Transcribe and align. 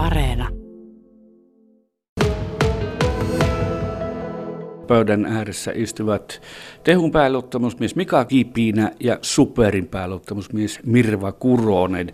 Areena. 0.00 0.48
Pöydän 4.86 5.26
ääressä 5.26 5.72
istuvat 5.74 6.42
Tehun 6.84 7.12
pääluottamusmies 7.12 7.96
Mika 7.96 8.24
Kipiinä 8.24 8.92
ja 9.00 9.18
Superin 9.22 9.86
pääluottamusmies 9.86 10.80
Mirva 10.84 11.32
Kuronen. 11.32 12.12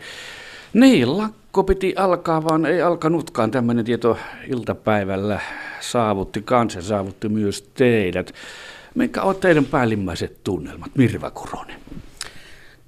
Niin, 0.73 1.19
lakko 1.19 1.65
piti 1.65 1.95
alkaa, 1.97 2.45
vaan 2.45 2.67
ei 2.67 2.83
alkanutkaan. 2.83 3.51
Tämmöinen 3.51 3.85
tieto 3.85 4.19
iltapäivällä 4.49 5.41
saavutti 5.81 6.43
kanssa, 6.43 6.83
saavutti 6.83 7.29
myös 7.29 7.71
teidät. 7.75 8.33
Mikä 8.95 9.23
on 9.23 9.37
teidän 9.37 9.65
päällimmäiset 9.65 10.45
tunnelmat, 10.45 10.91
Mirva 10.97 11.31
Kuronen? 11.31 11.81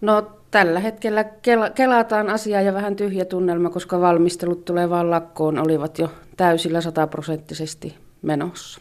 No 0.01 0.38
tällä 0.51 0.81
hetkellä 0.81 1.23
kel- 1.23 1.73
kelataan 1.75 2.31
asiaa 2.31 2.63
ja 2.63 2.75
vähän 2.75 2.97
tyhjä 2.97 3.25
tunnelma, 3.25 3.71
koska 3.71 4.01
valmistelut 4.01 4.65
tulevaan 4.65 5.11
lakkoon 5.11 5.59
olivat 5.59 5.99
jo 5.99 6.11
täysillä 6.37 6.81
sataprosenttisesti 6.81 7.95
menossa. 8.23 8.81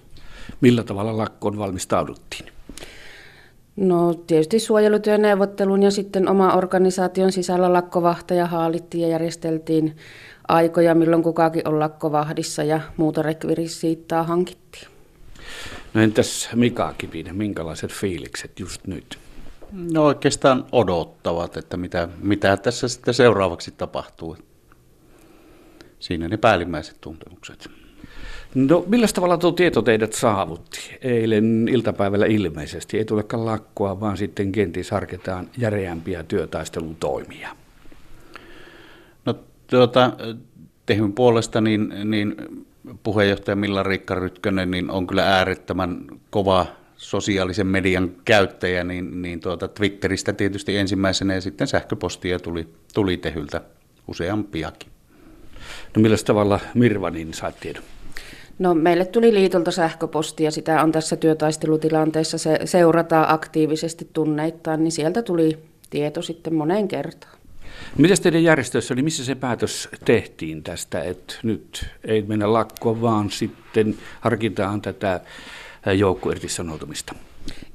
Millä 0.62 0.84
tavalla 0.84 1.18
lakkoon 1.18 1.58
valmistauduttiin? 1.58 2.46
No 3.76 4.14
tietysti 4.14 4.60
suojelutyöneuvottelun 4.60 5.84
ja 5.84 5.92
sitten 5.92 6.30
oma 6.30 6.54
organisaation 6.54 7.32
sisällä 7.32 7.74
lakkovahtaja 7.74 8.46
haalittiin 8.46 9.02
ja 9.02 9.08
järjesteltiin 9.08 9.98
aikoja, 10.48 10.96
milloin 10.96 11.24
kukakin 11.24 11.68
on 11.68 11.80
lakkovahdissa 11.80 12.64
ja 12.64 12.82
muuta 12.98 13.22
rekvirisiittaa 13.22 14.24
hankittiin. 14.24 14.88
No 15.94 16.02
entäs 16.02 16.50
Mika 16.56 16.94
Kipinen, 16.98 17.36
minkälaiset 17.36 17.92
fiilikset 17.92 18.60
just 18.60 18.88
nyt? 18.88 19.18
No 19.72 20.06
oikeastaan 20.06 20.66
odottavat, 20.72 21.58
että 21.58 21.78
mitä, 21.78 22.10
mitä 22.22 22.58
tässä 22.58 22.88
sitten 22.88 23.14
seuraavaksi 23.14 23.72
tapahtuu. 23.72 24.38
Siinä 26.00 26.28
ne 26.28 26.38
päällimmäiset 26.38 26.98
tuntemukset. 27.02 27.70
No 28.56 28.86
millä 28.88 29.08
tavalla 29.14 29.38
tuo 29.38 29.52
tieto 29.52 29.82
teidät 29.82 30.14
saavutti? 30.14 30.98
Eilen 31.02 31.68
iltapäivällä 31.72 32.26
ilmeisesti 32.26 32.98
ei 32.98 33.06
tulekaan 33.06 33.46
lakkoa, 33.46 34.00
vaan 34.00 34.18
sitten 34.18 34.52
kenties 34.52 34.92
harkitaan 34.92 35.50
järeämpiä 35.58 36.24
työtaistelutoimia. 36.24 37.50
No 39.26 39.36
tuota, 39.70 40.12
tehyn 40.86 41.14
puolesta 41.14 41.62
niin, 41.62 41.94
niin 42.04 42.36
puheenjohtaja 43.04 43.56
Milla 43.56 43.84
Riikka 43.84 44.16
Rytkönen 44.16 44.72
niin 44.72 44.92
on 44.92 45.08
kyllä 45.08 45.38
äärettömän 45.38 46.02
kova 46.30 46.66
sosiaalisen 46.98 47.68
median 47.68 48.12
käyttäjä, 48.26 48.84
niin, 48.84 49.22
niin 49.22 49.40
tuota 49.40 49.68
Twitteristä 49.68 50.34
tietysti 50.34 50.78
ensimmäisenä 50.78 51.34
ja 51.34 51.42
sitten 51.42 51.68
sähköpostia 51.68 52.40
tuli, 52.40 52.68
tuli 52.94 53.18
tehyltä 53.18 53.62
useampiakin. 54.08 54.92
No 55.96 56.02
millä 56.02 56.18
tavalla 56.26 56.60
Mirva 56.74 57.10
niin 57.10 57.34
sait 57.34 57.60
tiedon? 57.60 57.84
No 58.60 58.74
meille 58.74 59.06
tuli 59.06 59.34
liitolta 59.34 59.72
sähköpostia, 59.72 60.52
sitä 60.52 60.84
on 60.84 60.92
tässä 60.92 61.16
työtaistelutilanteessa, 61.16 62.38
se 62.38 62.60
seurataan 62.66 63.26
aktiivisesti 63.30 64.10
tunneittain, 64.14 64.84
niin 64.84 64.92
sieltä 64.92 65.22
tuli 65.22 65.58
tieto 65.90 66.22
sitten 66.22 66.54
moneen 66.54 66.88
kertaan. 66.88 67.38
Miten 67.98 68.22
teidän 68.22 68.44
järjestössä 68.44 68.94
oli, 68.94 69.02
missä 69.02 69.26
se 69.26 69.36
päätös 69.36 69.90
tehtiin 70.06 70.64
tästä, 70.64 71.04
että 71.04 71.34
nyt 71.44 71.86
ei 72.04 72.22
mennä 72.22 72.54
lakkoon, 72.54 73.02
vaan 73.02 73.32
sitten 73.32 73.98
harkitaan 74.22 74.82
tätä 74.82 75.22
joukkoirtisanoutumista? 75.94 77.16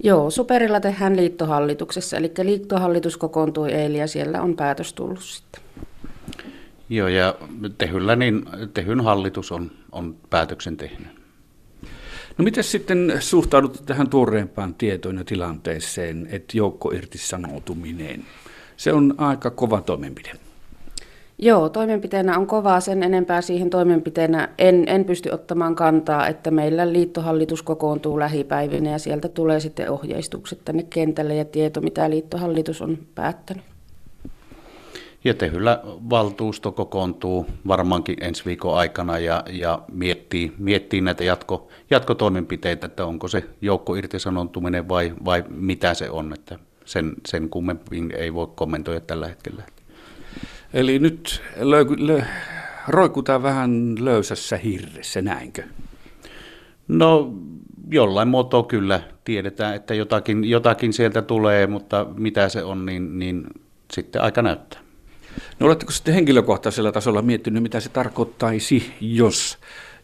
Joo, 0.02 0.30
Superilla 0.30 0.80
tehdään 0.80 1.16
liittohallituksessa, 1.16 2.16
eli 2.16 2.32
liittohallitus 2.42 3.16
kokoontui 3.16 3.72
eilen 3.72 4.00
ja 4.00 4.06
siellä 4.06 4.42
on 4.42 4.56
päätös 4.56 4.92
tullut 4.92 5.20
sitten. 5.20 5.62
Joo, 6.88 7.08
ja 7.08 7.34
Tehyllä, 7.78 8.16
niin 8.16 8.44
Tehyn 8.74 9.00
hallitus 9.00 9.52
on, 9.52 9.70
on 9.92 10.16
päätöksen 10.30 10.76
tehnyt. 10.76 11.08
No 12.38 12.44
miten 12.44 12.64
sitten 12.64 13.16
suhtaudut 13.20 13.82
tähän 13.86 14.10
tuoreempaan 14.10 14.74
tietoon 14.74 15.18
ja 15.18 15.24
tilanteeseen, 15.24 16.28
että 16.30 16.56
joukkoirtisanoutuminen, 16.56 18.24
se 18.76 18.92
on 18.92 19.14
aika 19.18 19.50
kova 19.50 19.80
toimenpide? 19.80 20.32
Joo, 21.44 21.68
toimenpiteenä 21.68 22.38
on 22.38 22.46
kovaa. 22.46 22.80
Sen 22.80 23.02
enempää 23.02 23.40
siihen 23.40 23.70
toimenpiteenä 23.70 24.48
en, 24.58 24.84
en 24.86 25.04
pysty 25.04 25.30
ottamaan 25.30 25.74
kantaa, 25.74 26.28
että 26.28 26.50
meillä 26.50 26.92
liittohallitus 26.92 27.62
kokoontuu 27.62 28.18
lähipäivinä 28.18 28.90
ja 28.90 28.98
sieltä 28.98 29.28
tulee 29.28 29.60
sitten 29.60 29.90
ohjeistukset 29.90 30.64
tänne 30.64 30.82
kentälle 30.82 31.34
ja 31.34 31.44
tieto, 31.44 31.80
mitä 31.80 32.10
liittohallitus 32.10 32.82
on 32.82 32.98
päättänyt. 33.14 33.64
Ja 35.24 35.34
Tehyllä 35.34 35.80
valtuusto 36.10 36.72
kokoontuu 36.72 37.46
varmaankin 37.66 38.16
ensi 38.20 38.44
viikon 38.44 38.76
aikana 38.76 39.18
ja, 39.18 39.44
ja 39.50 39.82
miettii, 39.92 40.52
miettii 40.58 41.00
näitä 41.00 41.24
jatko, 41.24 41.68
jatkotoimenpiteitä, 41.90 42.86
että 42.86 43.06
onko 43.06 43.28
se 43.28 43.44
joukko 43.60 43.94
irtisanontuminen 43.94 44.88
vai, 44.88 45.12
vai 45.24 45.44
mitä 45.48 45.94
se 45.94 46.10
on. 46.10 46.32
Että 46.32 46.58
sen, 46.84 47.12
sen 47.28 47.48
kummemmin 47.48 48.12
ei 48.16 48.34
voi 48.34 48.48
kommentoida 48.54 49.00
tällä 49.00 49.28
hetkellä. 49.28 49.62
Eli 50.74 50.98
nyt 50.98 51.42
löy, 51.56 51.84
lö, 51.98 52.22
roikutaan 52.88 53.42
vähän 53.42 53.94
löysässä 54.00 54.56
hirressä, 54.56 55.22
näinkö? 55.22 55.62
No 56.88 57.34
jollain 57.90 58.28
muotoa 58.28 58.62
kyllä 58.62 59.00
tiedetään, 59.24 59.74
että 59.74 59.94
jotakin, 59.94 60.44
jotakin 60.44 60.92
sieltä 60.92 61.22
tulee, 61.22 61.66
mutta 61.66 62.06
mitä 62.16 62.48
se 62.48 62.62
on, 62.62 62.86
niin, 62.86 63.18
niin 63.18 63.46
sitten 63.92 64.22
aika 64.22 64.42
näyttää. 64.42 64.80
No 65.58 65.66
oletteko 65.66 65.92
sitten 65.92 66.14
henkilökohtaisella 66.14 66.92
tasolla 66.92 67.22
miettinyt, 67.22 67.62
mitä 67.62 67.80
se 67.80 67.88
tarkoittaisi, 67.88 68.94
jos 69.00 69.58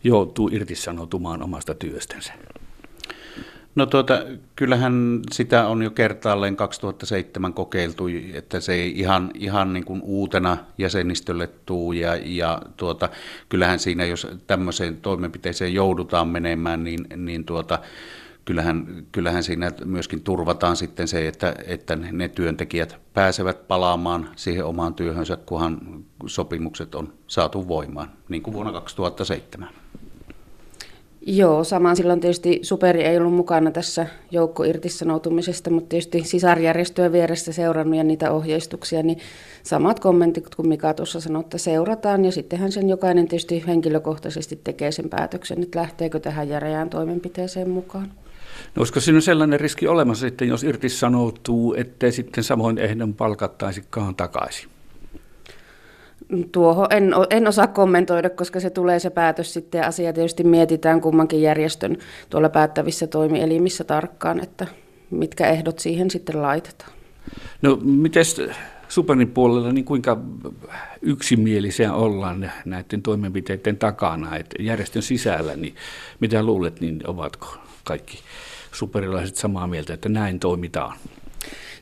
joutuu 0.05 0.50
irtisanoutumaan 0.53 1.43
omasta 1.43 1.75
työstänsä? 1.75 2.33
No 3.75 3.87
tuota, 3.87 4.15
kyllähän 4.56 5.21
sitä 5.33 5.67
on 5.67 5.83
jo 5.83 5.91
kertaalleen 5.91 6.56
2007 6.56 7.55
kokeiltu, 7.55 8.05
että 8.34 8.61
se 8.61 8.73
ei 8.73 8.99
ihan, 8.99 9.31
ihan 9.34 9.73
niin 9.73 9.84
kuin 9.84 10.03
uutena 10.03 10.56
jäsenistölle 10.79 11.47
tuu 11.67 11.93
ja, 11.93 12.17
ja 12.25 12.62
tuota, 12.77 13.09
kyllähän 13.49 13.79
siinä, 13.79 14.05
jos 14.05 14.27
tämmöiseen 14.47 14.97
toimenpiteeseen 14.97 15.75
joudutaan 15.75 16.29
menemään, 16.29 16.84
niin, 16.84 17.06
niin 17.17 17.45
tuota, 17.45 17.79
kyllähän, 18.45 19.05
kyllähän 19.12 19.43
siinä 19.43 19.73
myöskin 19.85 20.23
turvataan 20.23 20.77
sitten 20.77 21.09
se, 21.09 21.29
että, 21.29 21.55
että 21.67 21.97
ne 21.97 22.29
työntekijät 22.29 22.97
pääsevät 23.15 23.69
palaamaan 23.69 24.29
siihen 24.37 24.65
omaan 24.65 24.95
työhönsä, 24.95 25.37
kunhan 25.37 26.05
sopimukset 26.27 26.95
on 26.95 27.12
saatu 27.27 27.69
voimaan, 27.69 28.11
niin 28.29 28.43
kuin 28.43 28.55
vuonna 28.55 28.73
2007. 28.73 29.69
Joo, 31.27 31.65
samaan 31.65 31.97
silloin 31.97 32.21
tietysti 32.21 32.59
Superi 32.62 33.05
ei 33.05 33.19
ollut 33.19 33.34
mukana 33.34 33.71
tässä 33.71 34.06
joukkoirtisanoutumisesta, 34.31 35.71
mutta 35.71 35.89
tietysti 35.89 36.25
sisarjärjestöjen 36.25 37.12
vieressä 37.12 37.53
seurannut 37.53 37.97
ja 37.97 38.05
niitä 38.05 38.31
ohjeistuksia, 38.31 39.03
niin 39.03 39.19
samat 39.62 40.01
kommentit 40.01 40.55
kuin 40.55 40.69
Mika 40.69 40.95
tuossa 40.95 41.21
sanoi, 41.21 41.41
että 41.41 41.59
seurataan 41.59 42.25
ja 42.25 42.33
sittenhän 42.33 42.73
sen 42.73 42.89
jokainen 42.89 43.29
tietysti 43.29 43.65
henkilökohtaisesti 43.67 44.61
tekee 44.65 44.93
sen 44.93 45.09
päätöksen, 45.09 45.62
että 45.62 45.81
lähteekö 45.81 46.21
tähän 46.21 46.49
järeään 46.49 46.91
toimenpiteeseen 46.91 47.71
mukaan. 47.71 48.12
No 48.75 48.81
olisiko 48.81 49.00
siinä 49.00 49.21
sellainen 49.21 49.61
riski 49.61 49.89
olemassa 49.89 50.27
sitten, 50.27 50.49
jos 50.49 50.65
irtisanoutuu, 50.65 51.75
ettei 51.75 52.12
sitten 52.12 52.45
samoin 52.45 52.79
ehdon 52.79 53.15
palkattaisikaan 53.15 54.15
takaisin? 54.15 54.78
Tuohon 56.53 56.87
en, 56.91 57.15
en 57.31 57.49
osaa 57.49 57.66
kommentoida, 57.66 58.31
koska 58.31 58.61
se 58.61 58.71
tulee 58.71 58.99
se 58.99 59.11
päätös 59.11 59.53
sitten 59.53 59.84
asia 59.84 60.12
tietysti 60.12 60.44
mietitään 60.44 61.00
kummankin 61.00 61.43
järjestön 61.43 61.97
tuolla 62.31 62.49
päättävissä 62.49 63.06
toimielimissä 63.06 63.84
tarkkaan, 63.84 64.41
että 64.41 64.67
mitkä 65.11 65.49
ehdot 65.49 65.78
siihen 65.78 66.11
sitten 66.11 66.43
laitetaan. 66.43 66.93
No 67.62 67.78
miten 67.83 68.25
Superin 68.88 69.31
puolella, 69.31 69.72
niin 69.72 69.84
kuinka 69.84 70.19
yksimielisiä 71.03 71.93
ollaan 71.93 72.50
näiden 72.65 73.02
toimenpiteiden 73.02 73.76
takana, 73.76 74.37
että 74.37 74.62
järjestön 74.62 75.02
sisällä, 75.02 75.56
niin 75.56 75.75
mitä 76.20 76.43
luulet, 76.43 76.81
niin 76.81 77.00
ovatko 77.06 77.56
kaikki 77.85 78.19
superilaiset 78.73 79.37
samaa 79.37 79.67
mieltä, 79.67 79.94
että 79.94 80.08
näin 80.08 80.41
toimitaan? 80.41 80.97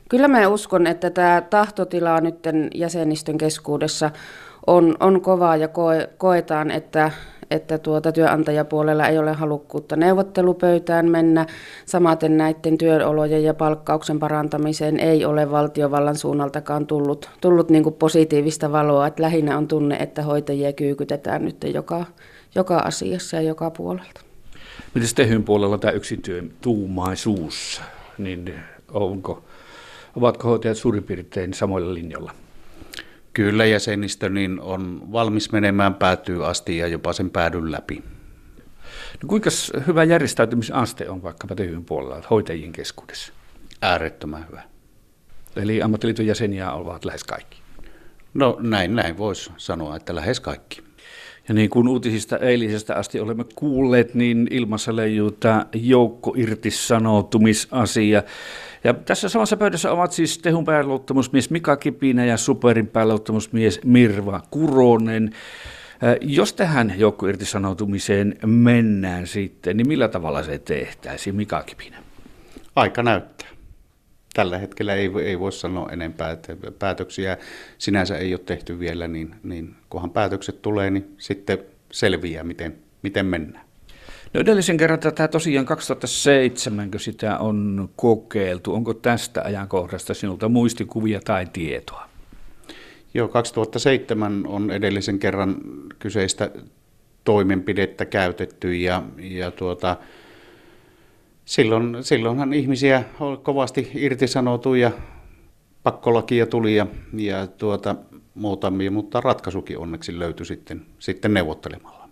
Kyllä 0.09 0.27
mä 0.27 0.47
uskon, 0.47 0.87
että 0.87 1.09
tämä 1.09 1.41
tahtotila 1.49 2.21
nyt 2.21 2.39
jäsenistön 2.75 3.37
keskuudessa 3.37 4.11
on, 4.67 4.95
on 4.99 5.21
kovaa 5.21 5.55
ja 5.55 5.67
koe, 5.67 6.09
koetaan, 6.17 6.71
että, 6.71 7.11
että 7.51 7.77
tuota 7.77 8.11
työnantajapuolella 8.11 9.07
ei 9.07 9.17
ole 9.17 9.33
halukkuutta 9.33 9.95
neuvottelupöytään 9.95 11.09
mennä. 11.09 11.45
Samaten 11.85 12.37
näiden 12.37 12.77
työolojen 12.77 13.43
ja 13.43 13.53
palkkauksen 13.53 14.19
parantamiseen 14.19 14.99
ei 14.99 15.25
ole 15.25 15.51
valtiovallan 15.51 16.15
suunnaltakaan 16.15 16.87
tullut, 16.87 17.29
tullut 17.41 17.69
niin 17.69 17.93
positiivista 17.99 18.71
valoa. 18.71 19.07
Että 19.07 19.23
lähinnä 19.23 19.57
on 19.57 19.67
tunne, 19.67 19.95
että 19.95 20.23
hoitajia 20.23 20.73
kyykytetään 20.73 21.45
nyt 21.45 21.63
joka, 21.73 22.05
joka 22.55 22.77
asiassa 22.77 23.35
ja 23.35 23.41
joka 23.41 23.71
puolelta. 23.71 24.21
Miten 24.93 25.15
Tehyn 25.15 25.43
puolella 25.43 25.77
tämä 25.77 25.91
yksityötuumaisuus, 25.91 27.81
niin 28.17 28.53
onko, 28.93 29.43
ovatko 30.17 30.47
hoitajat 30.47 30.77
suurin 30.77 31.03
piirtein 31.03 31.53
samoilla 31.53 31.93
linjoilla? 31.93 32.31
Kyllä 33.33 33.65
jäsenistö 33.65 34.29
niin 34.29 34.59
on 34.61 35.11
valmis 35.11 35.51
menemään 35.51 35.95
päätyy 35.95 36.47
asti 36.47 36.77
ja 36.77 36.87
jopa 36.87 37.13
sen 37.13 37.29
päädyn 37.29 37.71
läpi. 37.71 38.03
No 39.23 39.27
kuinka 39.27 39.49
hyvä 39.87 40.03
järjestäytymisaste 40.03 41.09
on 41.09 41.23
vaikkapa 41.23 41.55
tehyn 41.55 41.85
puolella 41.85 42.23
hoitajien 42.29 42.71
keskuudessa? 42.71 43.33
Äärettömän 43.81 44.47
hyvä. 44.47 44.63
Eli 45.55 45.81
ammattiliiton 45.81 46.25
jäseniä 46.25 46.71
ovat 46.71 47.05
lähes 47.05 47.23
kaikki. 47.23 47.61
No 48.33 48.57
näin, 48.59 48.95
näin 48.95 49.17
voisi 49.17 49.51
sanoa, 49.57 49.95
että 49.95 50.15
lähes 50.15 50.39
kaikki. 50.39 50.86
Ja 51.47 51.53
niin 51.53 51.69
kuin 51.69 51.87
uutisista 51.87 52.37
eilisestä 52.37 52.95
asti 52.95 53.19
olemme 53.19 53.45
kuulleet, 53.55 54.13
niin 54.13 54.47
ilmassa 54.51 54.95
leijuu 54.95 55.31
tämä 55.31 55.65
joukko 55.73 56.33
irtisanoutumisasia. 56.37 58.23
Ja 58.83 58.93
tässä 58.93 59.29
samassa 59.29 59.57
pöydässä 59.57 59.91
ovat 59.91 60.11
siis 60.11 60.37
Tehun 60.37 60.65
pääluottamusmies 60.65 61.49
Mika 61.49 61.77
Kipinä 61.77 62.25
ja 62.25 62.37
Superin 62.37 62.87
pääluottamusmies 62.87 63.79
Mirva 63.83 64.41
Kuronen. 64.51 65.31
Jos 66.21 66.53
tähän 66.53 66.93
joukkoirtisanoutumiseen 66.97 68.37
mennään 68.45 69.27
sitten, 69.27 69.77
niin 69.77 69.87
millä 69.87 70.07
tavalla 70.07 70.43
se 70.43 70.59
tehtäisiin, 70.59 71.35
Mika 71.35 71.63
Kipinä? 71.63 71.97
Aika 72.75 73.03
näyttää. 73.03 73.56
Tällä 74.37 74.57
hetkellä 74.57 74.93
ei, 74.93 75.11
ei 75.23 75.39
voi 75.39 75.51
sanoa 75.51 75.89
enempää, 75.91 76.31
että 76.31 76.55
päätöksiä 76.79 77.37
sinänsä 77.77 78.17
ei 78.17 78.33
ole 78.33 78.41
tehty 78.45 78.79
vielä, 78.79 79.07
niin, 79.07 79.35
niin 79.43 79.75
kunhan 79.89 80.11
päätökset 80.11 80.61
tulee, 80.61 80.89
niin 80.89 81.15
sitten 81.17 81.57
selviää, 81.91 82.43
miten, 82.43 82.77
miten 83.01 83.25
mennään. 83.25 83.65
No 84.33 84.41
edellisen 84.41 84.77
kerran 84.77 84.99
tätä 84.99 85.27
tosiaan 85.27 85.65
2007, 85.65 86.91
kun 86.91 86.99
sitä 86.99 87.37
on 87.37 87.89
kokeiltu. 87.95 88.73
Onko 88.73 88.93
tästä 88.93 89.41
ajankohdasta 89.43 90.13
sinulta 90.13 90.49
muistikuvia 90.49 91.19
tai 91.25 91.47
tietoa? 91.53 92.09
Joo, 93.13 93.27
2007 93.27 94.43
on 94.47 94.71
edellisen 94.71 95.19
kerran 95.19 95.57
kyseistä 95.99 96.51
toimenpidettä 97.23 98.05
käytetty 98.05 98.75
ja, 98.75 99.03
ja 99.17 99.51
tuota, 99.51 99.97
silloin, 101.47 101.97
silloinhan 102.01 102.53
ihmisiä 102.53 103.03
kovasti 103.43 103.91
irtisanoutu 103.95 104.73
ja 104.73 104.91
pakkolakia 105.83 106.45
tuli 106.45 106.75
ja, 106.75 106.87
ja 107.13 107.47
tuota, 107.47 107.95
muutamia, 108.35 108.91
mutta 108.91 109.21
ratkaisukin 109.21 109.77
onneksi 109.77 110.19
löytyi 110.19 110.45
sitten, 110.45 110.81
sitten 110.99 111.33
neuvottelemalla. 111.33 112.07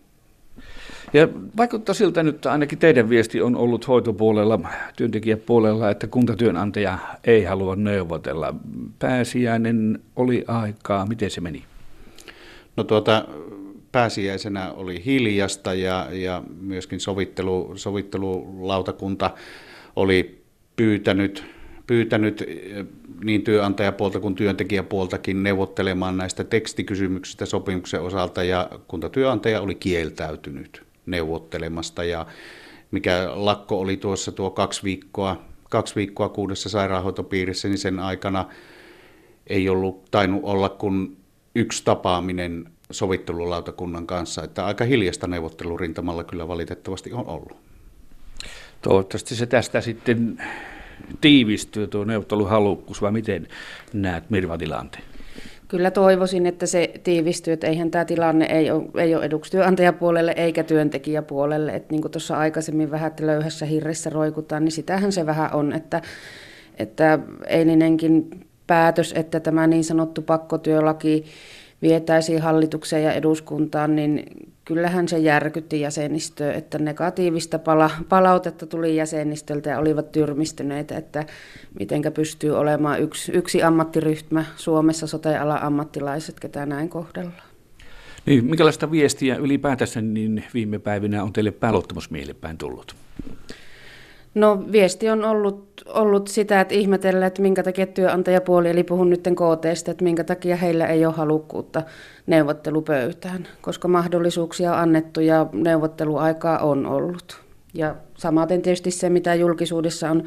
Ja 1.13 1.27
vaikuttaa 1.57 1.95
siltä 1.95 2.23
nyt 2.23 2.45
ainakin 2.45 2.77
teidän 2.77 3.09
viesti 3.09 3.41
on 3.41 3.55
ollut 3.55 3.87
hoitopuolella, 3.87 4.59
työntekijäpuolella, 4.95 5.89
että 5.89 6.07
kuntatyönantaja 6.07 6.97
ei 7.23 7.43
halua 7.43 7.75
neuvotella. 7.75 8.55
Pääsiäinen 8.99 9.99
oli 10.15 10.45
aikaa. 10.47 11.05
Miten 11.05 11.31
se 11.31 11.41
meni? 11.41 11.63
No 12.77 12.83
tuota, 12.83 13.25
pääsiäisenä 13.95 14.71
oli 14.71 15.05
hiljasta 15.05 15.73
ja, 15.73 16.07
ja 16.11 16.43
myöskin 16.61 16.99
sovittelu, 16.99 17.73
sovittelulautakunta 17.75 19.31
oli 19.95 20.43
pyytänyt, 20.75 21.43
pyytänyt 21.87 22.41
eh, 22.41 22.85
niin 23.23 23.41
työnantajapuolta 23.41 24.19
kuin 24.19 24.35
työntekijäpuoltakin 24.35 25.43
neuvottelemaan 25.43 26.17
näistä 26.17 26.43
tekstikysymyksistä 26.43 27.45
sopimuksen 27.45 28.01
osalta 28.01 28.43
ja 28.43 28.69
kuntatyönantaja 28.87 29.61
oli 29.61 29.75
kieltäytynyt 29.75 30.83
neuvottelemasta. 31.05 32.03
Ja 32.03 32.25
mikä 32.91 33.31
lakko 33.33 33.79
oli 33.79 33.97
tuossa 33.97 34.31
tuo 34.31 34.49
kaksi 34.49 34.83
viikkoa, 34.83 35.41
kaksi 35.69 35.95
viikkoa 35.95 36.29
kuudessa 36.29 36.69
sairaanhoitopiirissä, 36.69 37.67
niin 37.67 37.77
sen 37.77 37.99
aikana 37.99 38.45
ei 39.47 39.69
ollut 39.69 40.05
tainnut 40.11 40.41
olla 40.43 40.69
kuin 40.69 41.17
yksi 41.55 41.85
tapaaminen 41.85 42.74
sovittelulautakunnan 42.91 44.07
kanssa, 44.07 44.43
että 44.43 44.65
aika 44.65 44.83
hiljasta 44.85 45.27
neuvottelurintamalla 45.27 46.23
kyllä 46.23 46.47
valitettavasti 46.47 47.13
on 47.13 47.27
ollut. 47.27 47.57
Toivottavasti 48.81 49.35
se 49.35 49.45
tästä 49.45 49.81
sitten 49.81 50.43
tiivistyy 51.21 51.87
tuo 51.87 52.03
neuvotteluhalukkuus, 52.03 53.01
vai 53.01 53.11
miten 53.11 53.47
näet 53.93 54.29
Mirva 54.29 54.57
tilanteen? 54.57 55.03
Kyllä 55.67 55.91
toivoisin, 55.91 56.45
että 56.45 56.65
se 56.65 56.93
tiivistyy, 57.03 57.53
että 57.53 57.67
eihän 57.67 57.91
tämä 57.91 58.05
tilanne 58.05 58.45
ei 58.45 58.71
ole, 58.71 58.83
ei 58.97 59.15
ole 59.15 59.25
eduksi 59.25 59.51
työnantajapuolelle 59.51 60.33
eikä 60.37 60.63
työntekijäpuolelle. 60.63 61.71
Että 61.71 61.91
niin 61.91 62.01
kuin 62.01 62.11
tuossa 62.11 62.37
aikaisemmin 62.37 62.91
vähän 62.91 63.07
että 63.07 63.25
löyhässä 63.25 63.65
hirressä 63.65 64.09
roikutaan, 64.09 64.63
niin 64.63 64.71
sitähän 64.71 65.11
se 65.11 65.25
vähän 65.25 65.53
on, 65.53 65.73
että, 65.73 66.01
että 66.77 67.19
eilinenkin 67.47 68.29
päätös, 68.67 69.13
että 69.15 69.39
tämä 69.39 69.67
niin 69.67 69.83
sanottu 69.83 70.21
pakkotyölaki 70.21 71.25
vietäisiin 71.81 72.41
hallitukseen 72.41 73.03
ja 73.03 73.13
eduskuntaan, 73.13 73.95
niin 73.95 74.23
kyllähän 74.65 75.07
se 75.07 75.17
järkytti 75.17 75.81
jäsenistöä, 75.81 76.53
että 76.53 76.79
negatiivista 76.79 77.59
pala- 77.59 78.03
palautetta 78.09 78.65
tuli 78.65 78.95
jäsenistöltä 78.95 79.69
ja 79.69 79.79
olivat 79.79 80.11
tyrmistyneitä, 80.11 80.97
että 80.97 81.25
mitenkä 81.79 82.11
pystyy 82.11 82.57
olemaan 82.57 83.01
yksi, 83.01 83.31
yksi 83.31 83.63
ammattiryhmä 83.63 84.45
Suomessa 84.55 85.07
sote-alan 85.07 85.63
ammattilaiset, 85.63 86.39
ketä 86.39 86.65
näin 86.65 86.89
kohdellaan. 86.89 87.41
Niin, 88.25 88.45
minkälaista 88.45 88.91
viestiä 88.91 89.35
ylipäätänsä 89.35 90.01
niin 90.01 90.43
viime 90.53 90.79
päivinä 90.79 91.23
on 91.23 91.33
teille 91.33 91.51
pääluottamusmiehille 91.51 92.35
tullut? 92.57 92.95
No 94.35 94.63
viesti 94.71 95.09
on 95.09 95.25
ollut, 95.25 95.83
ollut 95.87 96.27
sitä, 96.27 96.61
että 96.61 96.73
ihmetellään, 96.73 97.27
että 97.27 97.41
minkä 97.41 97.63
takia 97.63 97.87
työnantajapuoli, 97.87 98.69
eli 98.69 98.83
puhun 98.83 99.09
nyt 99.09 99.21
KTstä, 99.21 99.91
että 99.91 100.03
minkä 100.03 100.23
takia 100.23 100.55
heillä 100.55 100.87
ei 100.87 101.05
ole 101.05 101.13
halukkuutta 101.13 101.83
neuvottelupöytään, 102.27 103.47
koska 103.61 103.87
mahdollisuuksia 103.87 104.71
on 104.71 104.79
annettu 104.79 105.19
ja 105.19 105.45
neuvotteluaikaa 105.53 106.59
on 106.59 106.85
ollut. 106.85 107.41
Ja 107.73 107.95
samaten 108.17 108.61
tietysti 108.61 108.91
se, 108.91 109.09
mitä 109.09 109.35
julkisuudessa 109.35 110.11
on 110.11 110.23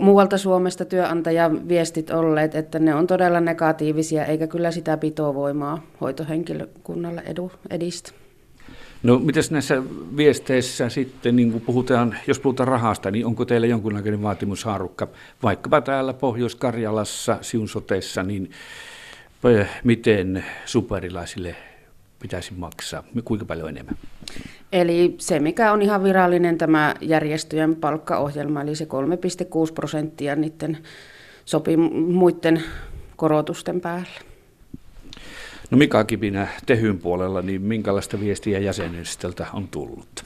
muualta 0.00 0.38
Suomesta 0.38 0.84
työnantajan 0.84 1.68
viestit 1.68 2.10
olleet, 2.10 2.54
että 2.54 2.78
ne 2.78 2.94
on 2.94 3.06
todella 3.06 3.40
negatiivisia, 3.40 4.24
eikä 4.24 4.46
kyllä 4.46 4.70
sitä 4.70 4.96
pitovoimaa 4.96 5.82
hoitohenkilökunnalle 6.00 7.22
edistä. 7.70 8.25
No 9.06 9.18
mitäs 9.18 9.50
näissä 9.50 9.82
viesteissä 10.16 10.88
sitten, 10.88 11.36
niin 11.36 11.52
kun 11.52 11.60
puhutaan, 11.60 12.16
jos 12.26 12.40
puhutaan 12.40 12.68
rahasta, 12.68 13.10
niin 13.10 13.26
onko 13.26 13.44
teillä 13.44 13.66
jonkunlainen 13.66 14.22
vaatimushaarukka, 14.22 15.08
vaikkapa 15.42 15.80
täällä 15.80 16.12
Pohjois-Karjalassa, 16.12 17.38
Siunsoteessa, 17.40 18.22
niin 18.22 18.50
miten 19.84 20.44
superilaisille 20.64 21.56
pitäisi 22.18 22.54
maksaa, 22.56 23.04
kuinka 23.24 23.44
paljon 23.44 23.68
enemmän? 23.68 23.96
Eli 24.72 25.14
se, 25.18 25.40
mikä 25.40 25.72
on 25.72 25.82
ihan 25.82 26.04
virallinen 26.04 26.58
tämä 26.58 26.94
järjestöjen 27.00 27.76
palkkaohjelma, 27.76 28.62
eli 28.62 28.74
se 28.74 28.84
3,6 28.84 29.72
prosenttia 29.74 30.36
niiden 30.36 30.78
sopi 31.44 31.76
muiden 31.76 32.62
korotusten 33.16 33.80
päällä. 33.80 34.35
No 35.70 35.78
Mika 35.78 36.04
Kipinä 36.04 36.48
Tehyn 36.66 36.98
puolella, 36.98 37.42
niin 37.42 37.62
minkälaista 37.62 38.20
viestiä 38.20 38.58
jäsenistöltä 38.58 39.46
on 39.52 39.68
tullut? 39.68 40.24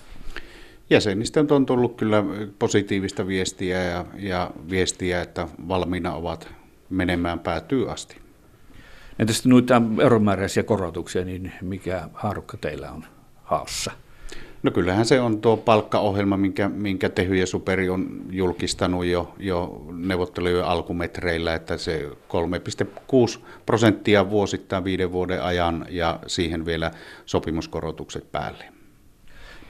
Jäsenistöltä 0.90 1.54
on 1.54 1.66
tullut 1.66 1.96
kyllä 1.96 2.24
positiivista 2.58 3.26
viestiä 3.26 3.82
ja, 3.82 4.04
ja 4.18 4.50
viestiä, 4.70 5.22
että 5.22 5.48
valmiina 5.68 6.14
ovat 6.14 6.48
menemään 6.90 7.38
päätyy 7.38 7.90
asti. 7.90 8.16
Entäs 9.18 9.46
noita 9.46 9.82
euromääräisiä 10.02 10.62
korotuksia, 10.62 11.24
niin 11.24 11.52
mikä 11.62 12.08
haarukka 12.14 12.56
teillä 12.56 12.90
on 12.90 13.04
haossa? 13.42 13.90
No 14.62 14.70
kyllähän 14.70 15.06
se 15.06 15.20
on 15.20 15.40
tuo 15.40 15.56
palkkaohjelma, 15.56 16.36
minkä, 16.36 16.68
minkä 16.68 17.08
Tehy 17.08 17.34
ja 17.34 17.46
Superi 17.46 17.88
on 17.88 18.22
julkistanut 18.30 19.04
jo, 19.04 19.34
jo 19.38 19.86
neuvottelujen 19.92 20.64
alkumetreillä, 20.64 21.54
että 21.54 21.76
se 21.76 22.08
3,6 23.36 23.40
prosenttia 23.66 24.30
vuosittain 24.30 24.84
viiden 24.84 25.12
vuoden 25.12 25.42
ajan 25.42 25.86
ja 25.88 26.18
siihen 26.26 26.66
vielä 26.66 26.90
sopimuskorotukset 27.26 28.32
päälle. 28.32 28.64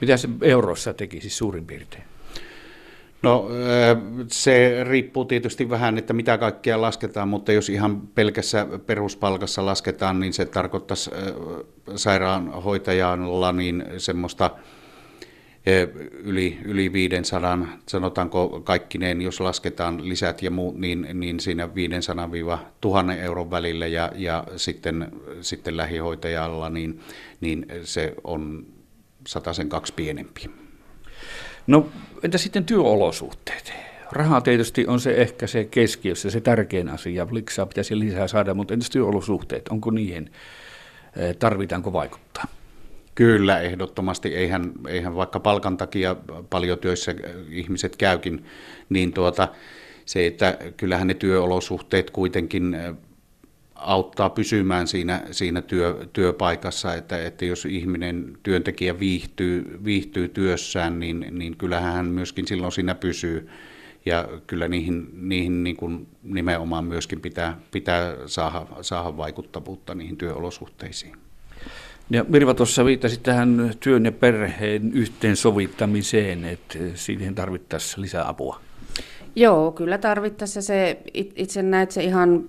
Mitä 0.01 0.17
se 0.17 0.29
eurossa 0.41 0.93
tekisi 0.93 1.29
suurin 1.29 1.65
piirtein? 1.65 2.03
No 3.21 3.47
se 4.27 4.83
riippuu 4.83 5.25
tietysti 5.25 5.69
vähän, 5.69 5.97
että 5.97 6.13
mitä 6.13 6.37
kaikkea 6.37 6.81
lasketaan, 6.81 7.27
mutta 7.27 7.51
jos 7.51 7.69
ihan 7.69 8.01
pelkässä 8.01 8.67
peruspalkassa 8.85 9.65
lasketaan, 9.65 10.19
niin 10.19 10.33
se 10.33 10.45
tarkoittaisi 10.45 11.11
sairaanhoitajalla 11.95 13.51
niin 13.51 13.85
semmoista 13.97 14.49
yli, 16.23 16.57
yli 16.65 16.93
500, 16.93 17.67
sanotaanko 17.87 18.61
kaikkineen, 18.63 19.21
jos 19.21 19.39
lasketaan 19.39 20.09
lisät 20.09 20.41
ja 20.41 20.51
muut, 20.51 20.77
niin, 20.77 21.07
niin 21.13 21.39
siinä 21.39 21.65
500-1000 21.65 21.69
euron 23.21 23.51
välillä 23.51 23.87
ja, 23.87 24.11
ja 24.15 24.43
sitten, 24.55 25.11
sitten 25.41 25.77
lähihoitajalla, 25.77 26.69
niin, 26.69 26.99
niin 27.41 27.65
se 27.83 28.13
on 28.23 28.65
sen 29.51 29.69
kaksi 29.69 29.93
pienempi. 29.93 30.49
No 31.67 31.89
entä 32.23 32.37
sitten 32.37 32.65
työolosuhteet? 32.65 33.73
Raha 34.11 34.41
tietysti 34.41 34.87
on 34.87 34.99
se 34.99 35.13
ehkä 35.13 35.47
se 35.47 35.65
keskiössä, 35.65 36.29
se 36.29 36.41
tärkein 36.41 36.89
asia. 36.89 37.27
Liksaa 37.31 37.65
pitäisi 37.65 37.99
lisää 37.99 38.27
saada, 38.27 38.53
mutta 38.53 38.73
entäs 38.73 38.89
työolosuhteet, 38.89 39.67
onko 39.67 39.91
niihin, 39.91 40.31
eh, 41.15 41.35
tarvitaanko 41.35 41.93
vaikuttaa? 41.93 42.45
Kyllä, 43.15 43.59
ehdottomasti. 43.59 44.35
Eihän, 44.35 44.71
eihän 44.87 45.15
vaikka 45.15 45.39
palkan 45.39 45.77
takia 45.77 46.15
paljon 46.49 46.79
työssä 46.79 47.15
ihmiset 47.49 47.95
käykin, 47.95 48.45
niin 48.89 49.13
tuota, 49.13 49.47
se, 50.05 50.27
että 50.27 50.57
kyllähän 50.77 51.07
ne 51.07 51.13
työolosuhteet 51.13 52.11
kuitenkin 52.11 52.77
auttaa 53.75 54.29
pysymään 54.29 54.87
siinä, 54.87 55.21
siinä 55.31 55.61
työ, 55.61 56.07
työpaikassa, 56.13 56.93
että, 56.93 57.25
että 57.25 57.45
jos 57.45 57.65
ihminen, 57.65 58.37
työntekijä 58.43 58.99
viihtyy, 58.99 59.79
viihtyy 59.83 60.29
työssään, 60.29 60.99
niin, 60.99 61.27
niin 61.31 61.57
kyllähän 61.57 61.93
hän 61.93 62.05
myöskin 62.05 62.47
silloin 62.47 62.71
siinä 62.71 62.95
pysyy. 62.95 63.49
Ja 64.05 64.27
kyllä 64.47 64.67
niihin, 64.67 65.09
niihin 65.13 65.63
niin 65.63 65.75
kuin 65.75 66.07
nimenomaan 66.23 66.85
myöskin 66.85 67.21
pitää, 67.21 67.59
pitää 67.71 68.15
saada, 68.25 68.67
saada 68.81 69.17
vaikuttavuutta 69.17 69.95
niihin 69.95 70.17
työolosuhteisiin. 70.17 71.15
Ja 72.09 72.25
Mirva 72.27 72.53
tuossa 72.53 72.85
viittasi 72.85 73.19
tähän 73.19 73.73
työn 73.79 74.05
ja 74.05 74.11
perheen 74.11 74.91
yhteensovittamiseen, 74.93 76.45
että 76.45 76.79
siihen 76.95 77.35
tarvittaisiin 77.35 78.01
lisää 78.01 78.27
apua. 78.27 78.59
Joo, 79.35 79.71
kyllä 79.71 79.97
tarvittaisiin. 79.97 80.63
Se, 80.63 80.97
itse 81.13 81.63
näet 81.63 81.91
se 81.91 82.03
ihan 82.03 82.43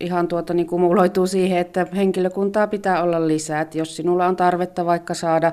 ihan 0.00 0.28
tuota, 0.28 0.54
niin 0.54 0.66
kumuloituu 0.66 1.26
siihen, 1.26 1.58
että 1.58 1.86
henkilökuntaa 1.96 2.66
pitää 2.66 3.02
olla 3.02 3.28
lisää. 3.28 3.60
Että 3.60 3.78
jos 3.78 3.96
sinulla 3.96 4.26
on 4.26 4.36
tarvetta 4.36 4.86
vaikka 4.86 5.14
saada, 5.14 5.52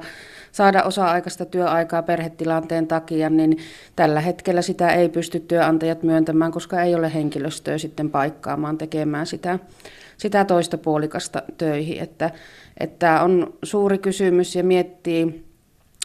saada 0.52 0.84
osa-aikaista 0.84 1.46
työaikaa 1.46 2.04
perhetilanteen 2.04 2.88
takia, 2.88 3.30
niin 3.30 3.58
tällä 3.96 4.22
hetkellä 4.22 4.62
sitä 4.62 4.90
ei 4.90 5.10
pysty 5.10 5.40
työnantajat 5.40 6.04
myöntämään, 6.04 6.52
koska 6.52 6.82
ei 6.82 6.96
ole 6.96 7.14
henkilöstöä 7.14 7.78
sitten 7.78 8.10
paikkaamaan 8.10 8.78
tekemään 8.78 9.26
sitä, 9.26 9.60
sitä 10.18 10.46
toista 10.46 10.78
puolikasta 10.78 11.42
töihin. 11.58 12.00
Että, 12.00 12.32
että 12.80 13.22
on 13.22 13.54
suuri 13.64 13.98
kysymys 13.98 14.56
ja 14.56 14.64
miettii, 14.64 15.46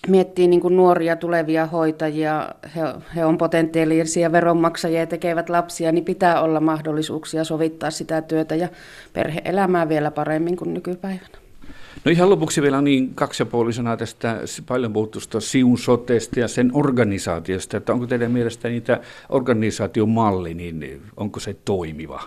miettii 0.09 0.49
niin 0.49 0.61
kuin 0.61 0.77
nuoria 0.77 1.17
tulevia 1.17 1.67
hoitajia, 1.67 2.49
he, 2.77 2.81
he 3.17 3.25
on 3.25 3.39
potentiaalisia 3.39 4.33
veronmaksajia 4.33 5.01
ja 5.01 5.07
tekevät 5.07 5.49
lapsia, 5.49 5.93
niin 5.93 6.05
pitää 6.05 6.41
olla 6.41 6.61
mahdollisuuksia 6.61 7.45
sovittaa 7.45 7.91
sitä 7.91 8.23
työtä 8.23 8.55
ja 8.55 8.69
perheelämää 9.13 9.89
vielä 9.89 10.11
paremmin 10.11 10.57
kuin 10.57 10.75
nykypäivänä. 10.75 11.41
No 12.05 12.11
ihan 12.11 12.31
lopuksi 12.31 12.63
vielä 12.63 12.83
niin 12.83 13.15
kaksi 13.15 13.43
ja 13.43 13.47
puoli 13.47 13.73
sanaa 13.73 13.97
tästä 13.97 14.37
paljon 14.67 14.93
puhutusta 14.93 15.41
siun 15.41 15.79
sotesta 15.79 16.41
ja 16.41 16.49
sen 16.49 16.71
organisaatiosta, 16.75 17.77
että 17.77 17.93
onko 17.93 18.07
teidän 18.07 18.33
mielestä 18.33 18.69
niitä 18.69 19.01
organisaatiomalli, 19.29 20.55
niin 20.55 21.03
onko 21.17 21.41
se 21.41 21.57
toimiva? 21.65 22.23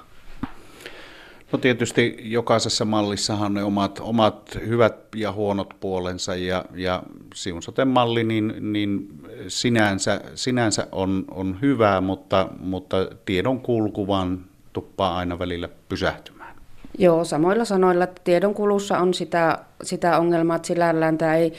No 1.54 1.60
tietysti 1.60 2.18
jokaisessa 2.20 2.86
mallissahan 2.86 3.54
ne 3.54 3.64
omat, 3.64 4.00
omat 4.04 4.60
hyvät 4.68 4.96
ja 5.16 5.32
huonot 5.32 5.74
puolensa 5.80 6.36
ja, 6.36 6.66
ja 6.76 7.04
Siunsoten 7.36 7.88
malli 7.88 8.24
niin, 8.24 8.54
niin 8.74 9.08
sinänsä, 9.48 10.22
sinänsä 10.36 10.88
on, 10.92 11.26
on 11.32 11.58
hyvä, 11.62 12.02
mutta, 12.02 12.50
mutta 12.60 12.98
tiedon 13.26 13.60
kulku 13.60 14.08
vaan 14.08 14.40
tuppaa 14.74 15.18
aina 15.18 15.40
välillä 15.40 15.70
pysähtymään. 15.90 16.56
Joo, 16.98 17.24
samoilla 17.24 17.66
sanoilla, 17.66 18.04
että 18.04 18.22
tiedon 18.24 18.54
kulussa 18.54 18.98
on 18.98 19.14
sitä, 19.14 19.60
sitä 19.84 20.18
ongelmaa, 20.20 20.56
että 20.56 20.68
sillä 20.68 20.94
tämä 21.18 21.36
ei 21.36 21.54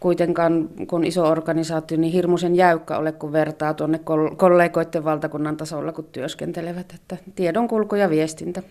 kuitenkaan, 0.00 0.68
kun 0.86 1.04
iso 1.04 1.28
organisaatio, 1.28 1.98
niin 1.98 2.12
hirmuisen 2.12 2.56
jäykkä 2.56 2.98
ole, 2.98 3.12
kun 3.12 3.32
vertaa 3.32 3.74
tuonne 3.74 4.00
kollegoiden 4.36 5.04
valtakunnan 5.04 5.56
tasolla, 5.56 5.92
kun 5.92 6.08
työskentelevät. 6.12 6.92
Että 6.94 7.16
tiedonkulku 7.34 7.94
ja 7.94 8.10
viestintä. 8.10 8.62